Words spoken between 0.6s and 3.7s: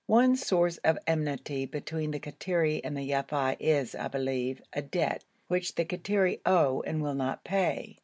of enmity between the Kattiri and the Yafei